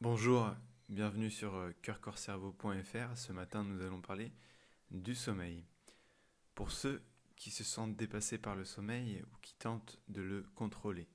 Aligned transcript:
Bonjour, 0.00 0.54
bienvenue 0.88 1.28
sur 1.28 1.56
euh, 1.56 1.72
cœurcorcerveau.fr. 1.82 3.16
Ce 3.16 3.32
matin, 3.32 3.64
nous 3.64 3.84
allons 3.84 4.00
parler 4.00 4.30
du 4.92 5.12
sommeil. 5.16 5.64
Pour 6.54 6.70
ceux 6.70 7.02
qui 7.34 7.50
se 7.50 7.64
sentent 7.64 7.96
dépassés 7.96 8.38
par 8.38 8.54
le 8.54 8.64
sommeil 8.64 9.24
ou 9.24 9.36
qui 9.42 9.56
tentent 9.56 9.98
de 10.06 10.20
le 10.20 10.46
contrôler, 10.54 11.08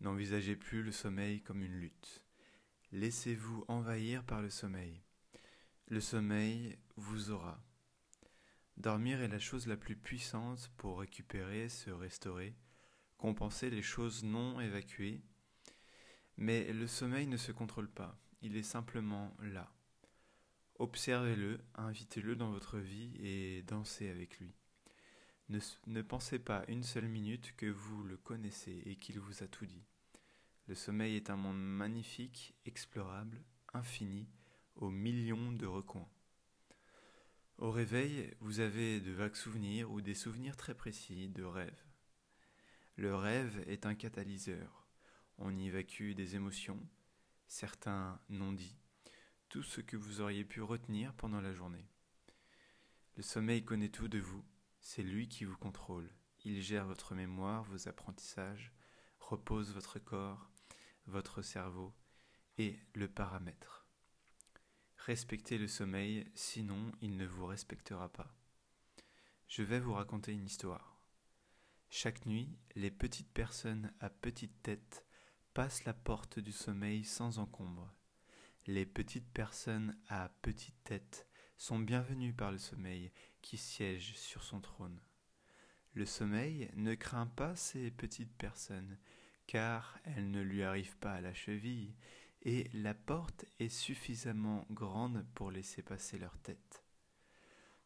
n'envisagez 0.00 0.56
plus 0.56 0.82
le 0.82 0.90
sommeil 0.90 1.40
comme 1.42 1.62
une 1.62 1.76
lutte. 1.76 2.24
Laissez-vous 2.90 3.64
envahir 3.68 4.24
par 4.24 4.42
le 4.42 4.50
sommeil. 4.50 5.00
Le 5.86 6.00
sommeil 6.00 6.76
vous 6.96 7.30
aura. 7.30 7.62
Dormir 8.76 9.22
est 9.22 9.28
la 9.28 9.38
chose 9.38 9.68
la 9.68 9.76
plus 9.76 9.94
puissante 9.94 10.68
pour 10.78 10.98
récupérer, 10.98 11.68
se 11.68 11.90
restaurer, 11.90 12.56
compenser 13.18 13.70
les 13.70 13.82
choses 13.82 14.24
non 14.24 14.58
évacuées 14.58 15.22
mais 16.36 16.72
le 16.72 16.86
sommeil 16.86 17.26
ne 17.26 17.36
se 17.36 17.52
contrôle 17.52 17.88
pas, 17.88 18.18
il 18.42 18.56
est 18.56 18.62
simplement 18.62 19.34
là. 19.40 19.72
Observez-le, 20.78 21.60
invitez-le 21.76 22.34
dans 22.34 22.50
votre 22.50 22.78
vie 22.78 23.12
et 23.20 23.62
dansez 23.62 24.10
avec 24.10 24.38
lui. 24.38 24.54
Ne, 25.48 26.02
pensez 26.02 26.38
pas 26.38 26.64
une 26.68 26.82
seule 26.82 27.06
minute 27.06 27.54
que 27.56 27.66
vous 27.66 28.02
le 28.02 28.16
connaissez 28.16 28.82
et 28.86 28.96
qu'il 28.96 29.20
vous 29.20 29.42
a 29.42 29.46
tout 29.46 29.66
dit. 29.66 29.84
Le 30.66 30.74
sommeil 30.74 31.16
est 31.16 31.30
un 31.30 31.36
monde 31.36 31.62
magnifique, 31.62 32.54
explorable, 32.64 33.42
infini, 33.72 34.26
aux 34.76 34.90
millions 34.90 35.52
de 35.52 35.66
recoins. 35.66 36.08
Au 37.58 37.70
réveil, 37.70 38.34
vous 38.40 38.60
avez 38.60 39.00
de 39.00 39.12
vagues 39.12 39.36
souvenirs 39.36 39.92
ou 39.92 40.00
des 40.00 40.14
souvenirs 40.14 40.56
très 40.56 40.74
précis 40.74 41.28
de 41.28 41.44
rêves. 41.44 41.84
Le 42.96 43.14
rêve 43.14 43.62
est 43.68 43.86
un 43.86 43.94
catalyseur 43.94 44.83
on 45.38 45.56
y 45.56 45.66
évacue 45.66 46.12
des 46.12 46.36
émotions, 46.36 46.80
certains 47.46 48.20
non-dits, 48.28 48.78
tout 49.48 49.62
ce 49.62 49.80
que 49.80 49.96
vous 49.96 50.20
auriez 50.20 50.44
pu 50.44 50.60
retenir 50.62 51.14
pendant 51.14 51.40
la 51.40 51.52
journée. 51.52 51.88
Le 53.16 53.22
sommeil 53.22 53.64
connaît 53.64 53.90
tout 53.90 54.08
de 54.08 54.18
vous, 54.18 54.44
c'est 54.80 55.02
lui 55.02 55.28
qui 55.28 55.44
vous 55.44 55.56
contrôle. 55.56 56.10
Il 56.44 56.60
gère 56.60 56.86
votre 56.86 57.14
mémoire, 57.14 57.64
vos 57.64 57.88
apprentissages, 57.88 58.72
repose 59.20 59.72
votre 59.72 59.98
corps, 59.98 60.50
votre 61.06 61.42
cerveau 61.42 61.94
et 62.58 62.78
le 62.94 63.08
paramètre. 63.08 63.86
Respectez 64.96 65.58
le 65.58 65.68
sommeil, 65.68 66.30
sinon 66.34 66.92
il 67.00 67.16
ne 67.16 67.26
vous 67.26 67.46
respectera 67.46 68.08
pas. 68.08 68.34
Je 69.48 69.62
vais 69.62 69.80
vous 69.80 69.92
raconter 69.92 70.32
une 70.32 70.46
histoire. 70.46 70.98
Chaque 71.90 72.26
nuit, 72.26 72.58
les 72.74 72.90
petites 72.90 73.32
personnes 73.32 73.92
à 74.00 74.10
petite 74.10 74.62
tête 74.62 75.06
passe 75.54 75.84
la 75.84 75.94
porte 75.94 76.40
du 76.40 76.50
sommeil 76.50 77.04
sans 77.04 77.38
encombre. 77.38 77.94
Les 78.66 78.84
petites 78.84 79.30
personnes 79.30 79.96
à 80.08 80.28
petite 80.42 80.82
tête 80.82 81.28
sont 81.56 81.78
bienvenues 81.78 82.32
par 82.32 82.50
le 82.50 82.58
sommeil 82.58 83.12
qui 83.40 83.56
siège 83.56 84.16
sur 84.16 84.42
son 84.42 84.60
trône. 84.60 84.98
Le 85.92 86.06
sommeil 86.06 86.68
ne 86.74 86.96
craint 86.96 87.28
pas 87.28 87.54
ces 87.54 87.92
petites 87.92 88.36
personnes, 88.36 88.98
car 89.46 89.96
elles 90.02 90.28
ne 90.28 90.42
lui 90.42 90.64
arrivent 90.64 90.96
pas 90.96 91.12
à 91.12 91.20
la 91.20 91.34
cheville, 91.34 91.94
et 92.42 92.68
la 92.74 92.92
porte 92.92 93.44
est 93.60 93.68
suffisamment 93.68 94.66
grande 94.70 95.24
pour 95.36 95.52
laisser 95.52 95.82
passer 95.82 96.18
leur 96.18 96.36
tête. 96.38 96.84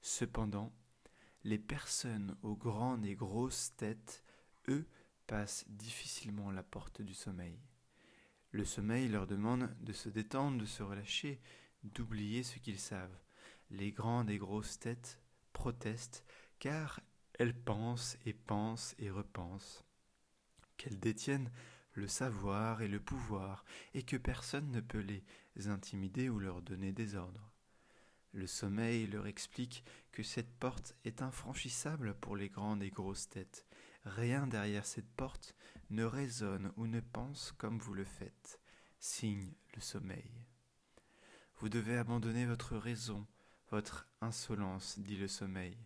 Cependant, 0.00 0.72
les 1.44 1.58
personnes 1.58 2.34
aux 2.42 2.56
grandes 2.56 3.04
et 3.04 3.14
grosses 3.14 3.76
têtes, 3.76 4.24
eux, 4.68 4.88
passent 5.28 5.64
difficilement 5.68 6.50
la 6.50 6.64
porte 6.64 7.00
du 7.00 7.14
sommeil. 7.14 7.60
Le 8.50 8.64
sommeil 8.64 9.08
leur 9.08 9.28
demande 9.28 9.72
de 9.80 9.92
se 9.92 10.08
détendre, 10.08 10.58
de 10.58 10.66
se 10.66 10.82
relâcher, 10.82 11.40
d'oublier 11.84 12.42
ce 12.42 12.58
qu'ils 12.58 12.80
savent. 12.80 13.18
Les 13.70 13.92
grandes 13.92 14.30
et 14.30 14.38
grosses 14.38 14.80
têtes 14.80 15.20
protestent 15.52 16.24
car 16.58 17.00
elles 17.34 17.54
pensent 17.54 18.16
et 18.24 18.32
pensent 18.32 18.96
et 18.98 19.10
repensent 19.10 19.84
qu'elles 20.76 20.98
détiennent 20.98 21.52
le 21.92 22.08
savoir 22.08 22.80
et 22.80 22.88
le 22.88 23.00
pouvoir 23.00 23.64
et 23.92 24.04
que 24.04 24.16
personne 24.16 24.70
ne 24.70 24.80
peut 24.80 25.04
les 25.54 25.68
intimider 25.68 26.28
ou 26.28 26.38
leur 26.38 26.62
donner 26.62 26.92
des 26.92 27.16
ordres. 27.16 27.52
Le 28.32 28.46
sommeil 28.46 29.06
leur 29.06 29.26
explique 29.26 29.84
que 30.12 30.22
cette 30.22 30.52
porte 30.58 30.94
est 31.04 31.22
infranchissable 31.22 32.14
pour 32.14 32.36
les 32.36 32.48
grandes 32.48 32.82
et 32.82 32.90
grosses 32.90 33.28
têtes. 33.28 33.67
Rien 34.04 34.46
derrière 34.46 34.86
cette 34.86 35.10
porte 35.10 35.54
ne 35.90 36.04
résonne 36.04 36.72
ou 36.76 36.86
ne 36.86 37.00
pense 37.00 37.52
comme 37.58 37.78
vous 37.78 37.94
le 37.94 38.04
faites. 38.04 38.60
Signe 38.98 39.52
le 39.74 39.80
sommeil. 39.80 40.30
Vous 41.58 41.68
devez 41.68 41.96
abandonner 41.96 42.46
votre 42.46 42.76
raison, 42.76 43.26
votre 43.70 44.08
insolence, 44.20 44.98
dit 44.98 45.16
le 45.16 45.28
sommeil, 45.28 45.76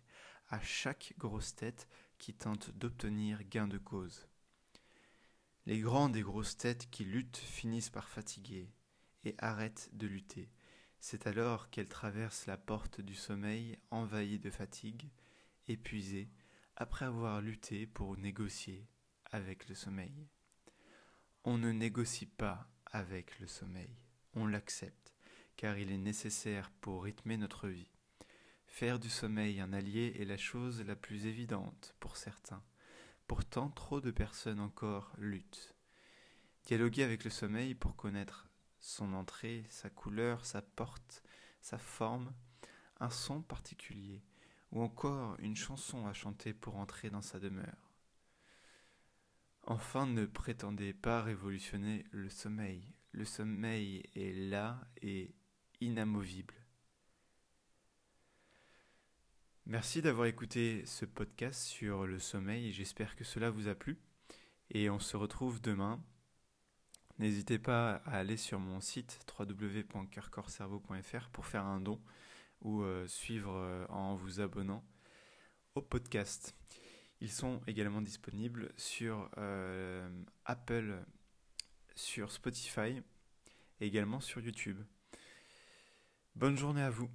à 0.49 0.61
chaque 0.61 1.15
grosse 1.19 1.55
tête 1.55 1.89
qui 2.19 2.34
tente 2.34 2.71
d'obtenir 2.71 3.43
gain 3.45 3.69
de 3.69 3.78
cause. 3.78 4.27
Les 5.67 5.81
grandes 5.81 6.17
et 6.17 6.23
grosses 6.23 6.56
têtes 6.56 6.91
qui 6.91 7.05
luttent 7.05 7.37
finissent 7.37 7.91
par 7.91 8.09
fatiguer 8.09 8.73
et 9.25 9.34
arrêtent 9.39 9.91
de 9.93 10.06
lutter 10.06 10.50
c'est 11.03 11.27
alors 11.27 11.69
qu'elle 11.69 11.89
traverse 11.89 12.47
la 12.47 12.56
porte 12.56 13.00
du 13.00 13.17
sommeil 13.17 13.77
envahie 13.91 14.39
de 14.39 14.50
fatigue, 14.50 15.11
épuisée, 15.67 16.31
après 16.82 17.04
avoir 17.04 17.41
lutté 17.41 17.87
pour 17.87 18.16
négocier 18.16 18.88
avec 19.31 19.69
le 19.69 19.75
sommeil. 19.76 20.26
On 21.44 21.56
ne 21.56 21.70
négocie 21.70 22.26
pas 22.26 22.69
avec 22.87 23.38
le 23.38 23.47
sommeil, 23.47 23.97
on 24.34 24.48
l'accepte, 24.48 25.15
car 25.56 25.78
il 25.78 25.93
est 25.93 25.97
nécessaire 25.97 26.72
pour 26.81 27.04
rythmer 27.04 27.37
notre 27.37 27.69
vie. 27.69 27.93
Faire 28.66 28.98
du 28.98 29.09
sommeil 29.09 29.60
un 29.60 29.72
allié 29.72 30.16
est 30.19 30.25
la 30.25 30.37
chose 30.37 30.82
la 30.82 30.97
plus 30.97 31.26
évidente 31.26 31.94
pour 32.00 32.16
certains. 32.16 32.65
Pourtant, 33.28 33.70
trop 33.70 34.00
de 34.00 34.10
personnes 34.10 34.59
encore 34.59 35.12
luttent. 35.19 35.76
Dialoguer 36.64 37.04
avec 37.04 37.22
le 37.22 37.31
sommeil 37.31 37.76
pour 37.76 37.94
connaître 37.94 38.49
son 38.81 39.14
entrée, 39.14 39.64
sa 39.69 39.88
couleur, 39.88 40.44
sa 40.44 40.62
porte, 40.62 41.22
sa 41.60 41.78
forme, 41.78 42.32
un 42.99 43.10
son 43.10 43.41
particulier, 43.41 44.25
ou 44.72 44.83
encore 44.83 45.37
une 45.38 45.56
chanson 45.56 46.06
à 46.06 46.12
chanter 46.12 46.53
pour 46.53 46.77
entrer 46.77 47.10
dans 47.10 47.22
sa 47.22 47.38
demeure. 47.38 47.93
Enfin, 49.65 50.06
ne 50.06 50.27
prétendez 50.27 50.93
pas 50.93 51.22
révolutionner 51.22 52.05
le 52.10 52.28
sommeil. 52.28 52.82
Le 53.12 53.25
sommeil 53.25 54.03
est 54.16 54.32
là 54.32 54.81
et 55.03 55.34
inamovible. 55.81 56.55
Merci 59.66 60.03
d'avoir 60.03 60.27
écouté 60.27 60.84
ce 60.87 61.05
podcast 61.05 61.62
sur 61.62 62.06
le 62.06 62.19
sommeil, 62.19 62.72
j'espère 62.72 63.15
que 63.15 63.22
cela 63.22 63.50
vous 63.50 63.69
a 63.69 63.77
plu 63.77 64.00
et 64.71 64.91
on 64.91 64.99
se 64.99 65.16
retrouve 65.16 65.61
demain 65.61 66.03
N'hésitez 67.19 67.59
pas 67.59 68.03
à 68.05 68.16
aller 68.16 68.37
sur 68.37 68.59
mon 68.59 68.81
site 68.81 69.21
www.coeurcorcerveau.fr 69.38 71.28
pour 71.31 71.47
faire 71.47 71.65
un 71.65 71.81
don 71.81 72.00
ou 72.62 72.83
euh, 72.83 73.06
suivre 73.06 73.55
euh, 73.55 73.87
en 73.89 74.15
vous 74.15 74.41
abonnant 74.41 74.84
au 75.75 75.83
podcast. 75.83 76.55
Ils 77.21 77.31
sont 77.31 77.61
également 77.67 78.00
disponibles 78.00 78.73
sur 78.77 79.31
euh, 79.39 80.09
Apple, 80.45 81.05
sur 81.95 82.33
Spotify 82.33 83.03
et 83.81 83.87
également 83.87 84.21
sur 84.21 84.41
YouTube. 84.41 84.81
Bonne 86.34 86.56
journée 86.56 86.83
à 86.83 86.91
vous. 86.91 87.11